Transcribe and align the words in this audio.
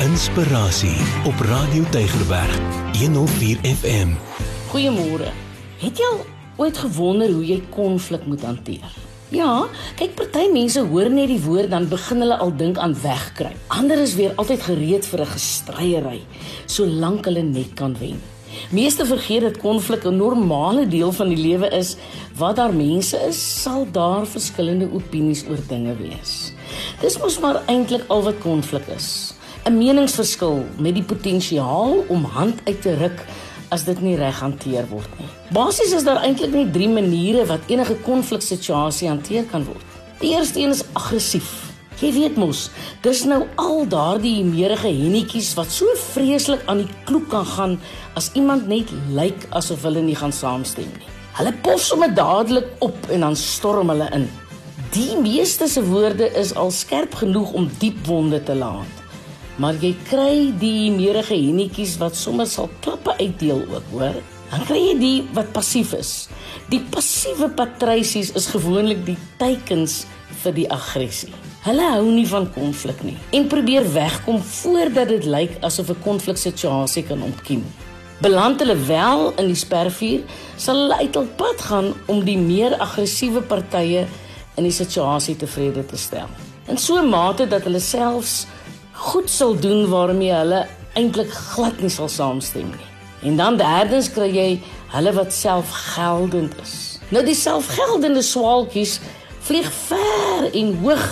Inspirasie 0.00 0.96
op 1.28 1.40
Radio 1.44 1.84
Tygerberg 1.90 2.60
104 2.96 3.58
FM. 3.60 4.14
Goeiemôre. 4.72 5.28
Het 5.82 5.98
jy 6.00 6.06
al 6.08 6.22
ooit 6.56 6.78
gewonder 6.80 7.28
hoe 7.28 7.42
jy 7.44 7.58
konflik 7.68 8.24
moet 8.24 8.40
hanteer? 8.48 8.94
Ja, 9.28 9.66
kyk 10.00 10.14
party 10.16 10.46
mense 10.54 10.80
hoor 10.88 11.10
net 11.12 11.28
die 11.28 11.42
woord 11.44 11.68
dan 11.74 11.90
begin 11.92 12.24
hulle 12.24 12.38
al 12.40 12.54
dink 12.56 12.80
aan 12.80 12.96
wegkruip. 13.02 13.58
Ander 13.76 14.00
is 14.00 14.14
weer 14.16 14.32
altyd 14.40 14.64
gereed 14.70 15.04
vir 15.04 15.20
'n 15.20 15.32
gestryery, 15.36 16.20
solank 16.66 17.28
hulle 17.28 17.42
net 17.42 17.74
kan 17.76 17.92
wen. 18.00 18.16
Meeste 18.72 19.04
vergeet 19.04 19.42
dat 19.42 19.60
konflik 19.60 20.06
'n 20.06 20.16
normale 20.16 20.88
deel 20.88 21.12
van 21.12 21.28
die 21.28 21.42
lewe 21.48 21.68
is. 21.68 21.96
Wat 22.36 22.56
daar 22.56 22.72
mense 22.72 23.20
is, 23.28 23.62
sal 23.62 23.86
daar 23.92 24.26
verskillende 24.26 24.88
opinies 24.92 25.44
oor 25.44 25.60
dinge 25.68 25.96
wees. 25.96 26.52
Dis 27.00 27.18
mos 27.18 27.38
maar 27.38 27.60
eintlik 27.66 28.04
al 28.08 28.22
wat 28.22 28.38
konflik 28.38 28.86
is. 28.96 29.34
'n 29.68 29.78
Meningsverskil 29.78 30.64
met 30.78 30.94
die 30.94 31.02
potensiaal 31.02 32.04
om 32.08 32.24
hand 32.24 32.60
uit 32.64 32.82
te 32.82 32.94
ruk 32.96 33.24
as 33.68 33.84
dit 33.84 34.00
nie 34.00 34.16
reg 34.16 34.38
hanteer 34.40 34.86
word 34.88 35.10
nie. 35.18 35.28
Basies 35.52 35.92
is 35.92 36.04
daar 36.04 36.22
eintlik 36.24 36.52
net 36.52 36.72
3 36.72 36.88
maniere 36.88 37.46
wat 37.46 37.68
enige 37.68 37.94
konfliksituasie 38.06 39.08
hanteer 39.08 39.44
kan 39.50 39.64
word. 39.64 39.84
Die 40.20 40.32
eerste 40.34 40.60
een 40.60 40.70
is 40.70 40.84
aggressief. 40.92 41.70
Jy 42.00 42.12
weet 42.12 42.36
mos, 42.40 42.70
dis 43.04 43.24
nou 43.28 43.42
al 43.60 43.84
daardie 43.88 44.44
meerige 44.44 44.88
hennetjies 44.88 45.52
wat 45.58 45.68
so 45.68 45.84
vreeslik 46.12 46.62
aan 46.66 46.84
die 46.84 46.94
kloek 47.04 47.28
kan 47.28 47.44
gaan 47.46 47.74
as 48.16 48.30
iemand 48.34 48.68
net 48.68 48.88
lyk 49.12 49.44
asof 49.50 49.84
hulle 49.84 50.00
nie 50.00 50.16
gaan 50.16 50.32
saamstem 50.32 50.88
nie. 50.96 51.10
Hulle 51.36 51.52
pof 51.62 51.82
sommer 51.84 52.14
dadelik 52.14 52.72
op 52.80 52.96
en 53.12 53.28
dan 53.28 53.36
storm 53.36 53.92
hulle 53.92 54.08
in. 54.16 54.24
Die 54.96 55.12
meeste 55.20 55.68
se 55.68 55.84
woorde 55.84 56.32
is 56.40 56.54
al 56.56 56.72
skerp 56.74 57.14
genoeg 57.20 57.52
om 57.52 57.68
diep 57.78 58.00
wonde 58.08 58.42
te 58.42 58.56
laat. 58.56 58.99
Maar 59.56 59.74
jy 59.74 59.94
kry 60.08 60.52
die 60.60 60.90
meerige 60.90 61.34
hennetjies 61.34 61.98
wat 61.98 62.16
sommer 62.16 62.46
sal 62.46 62.70
klappe 62.80 63.16
uitdeel 63.18 63.64
ook, 63.66 63.90
hoor? 63.90 64.14
Dan 64.50 64.64
kry 64.66 64.78
jy 64.78 64.96
die 64.98 65.18
wat 65.34 65.52
passief 65.52 65.92
is. 65.94 66.28
Die 66.70 66.80
passiewe 66.80 67.50
patrysies 67.50 68.32
is 68.38 68.50
gewoonlik 68.50 69.04
die 69.06 69.18
teikens 69.38 70.04
vir 70.42 70.54
die 70.56 70.66
aggressie. 70.70 71.32
Hulle 71.60 71.90
hou 71.92 72.06
nie 72.08 72.26
van 72.26 72.46
konflik 72.54 73.02
nie 73.04 73.18
en 73.36 73.48
probeer 73.52 73.84
wegkom 73.92 74.40
voordat 74.40 75.10
dit 75.12 75.26
lyk 75.28 75.58
asof 75.66 75.90
'n 75.90 76.02
konfliksituasie 76.02 77.04
kan 77.04 77.22
ontkiem. 77.22 77.64
Beland 78.20 78.60
hulle 78.60 78.76
wel 78.76 79.32
in 79.36 79.46
die 79.46 79.56
spervuur, 79.56 80.20
sal 80.56 80.76
hulle 80.76 80.96
uit 81.00 81.14
hul 81.14 81.28
pad 81.36 81.60
gaan 81.60 81.92
om 82.06 82.24
die 82.24 82.38
meer 82.38 82.76
aggressiewe 82.76 83.42
partye 83.42 84.06
in 84.56 84.64
die 84.64 84.72
situasie 84.72 85.36
tevrede 85.36 85.86
te 85.86 85.96
stel. 85.96 86.28
In 86.68 86.78
so 86.78 86.98
'n 86.98 87.08
mate 87.08 87.46
dat 87.48 87.62
hulle 87.62 87.80
selfs 87.80 88.46
goed 89.00 89.30
sal 89.32 89.56
doen 89.56 89.86
waarmee 89.88 90.32
hulle 90.32 90.66
eintlik 90.98 91.30
glad 91.32 91.80
nie 91.80 91.92
sal 91.92 92.08
saamstem 92.12 92.68
nie. 92.68 92.88
En 93.30 93.36
dan 93.36 93.56
derdens 93.60 94.10
kry 94.12 94.28
jy 94.32 94.50
hulle 94.92 95.12
wat 95.16 95.32
selfgeldend 95.32 96.56
is. 96.62 96.76
Nou 97.10 97.22
die 97.24 97.36
selfgeldende 97.36 98.22
swaalkies 98.24 98.98
vlieg 99.46 99.68
ver 99.88 100.50
en 100.52 100.76
hoog 100.84 101.04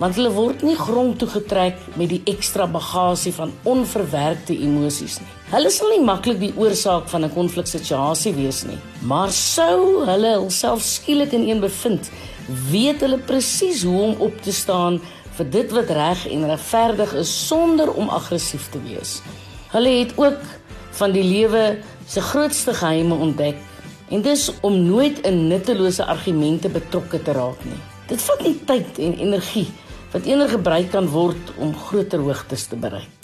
want 0.00 0.16
hulle 0.18 0.32
word 0.34 0.64
nie 0.66 0.74
grond 0.74 1.20
toe 1.20 1.28
getrek 1.30 1.78
met 2.00 2.10
die 2.10 2.20
ekstra 2.30 2.66
bagasie 2.70 3.32
van 3.36 3.52
onverwerkte 3.70 4.56
emosies 4.66 5.20
nie. 5.22 5.30
Hulle 5.52 5.70
sal 5.70 5.92
nie 5.92 6.02
maklik 6.02 6.40
die 6.40 6.52
oorsaak 6.58 7.06
van 7.12 7.24
'n 7.24 7.34
konfliksituasie 7.34 8.34
wees 8.34 8.64
nie, 8.66 8.78
maar 9.02 9.30
sou 9.30 10.04
hulle 10.04 10.32
hulself 10.40 10.82
skielik 10.82 11.32
in 11.32 11.48
een 11.48 11.60
bevind, 11.60 12.10
weet 12.70 13.00
hulle 13.00 13.18
presies 13.18 13.84
hoe 13.84 14.02
om 14.02 14.14
op 14.18 14.42
te 14.42 14.52
staan 14.52 15.00
vir 15.38 15.50
dit 15.50 15.72
wat 15.74 15.90
reg 15.90 16.26
en 16.30 16.46
regverdig 16.50 17.14
is 17.18 17.32
sonder 17.48 17.90
om 17.92 18.08
aggressief 18.08 18.68
te 18.70 18.82
wees. 18.84 19.18
Hulle 19.72 19.94
het 19.98 20.12
ook 20.20 20.42
van 20.98 21.14
die 21.14 21.24
lewe 21.26 21.78
se 22.06 22.22
grootste 22.22 22.74
geheime 22.74 23.14
ontdek 23.14 23.58
en 24.14 24.22
dis 24.22 24.50
om 24.62 24.76
nooit 24.86 25.18
in 25.26 25.46
nuttelose 25.48 26.04
argumente 26.04 26.68
betrokke 26.68 27.22
te 27.22 27.34
raak 27.34 27.64
nie. 27.66 27.80
Dit 28.08 28.22
vat 28.22 28.44
nie 28.44 28.54
tyd 28.68 29.00
en 29.02 29.18
energie 29.18 29.66
wat 30.12 30.28
eener 30.30 30.48
gebruik 30.52 30.92
kan 30.92 31.08
word 31.10 31.54
om 31.58 31.74
groter 31.88 32.22
hoogtes 32.22 32.68
te 32.70 32.78
bereik. 32.78 33.23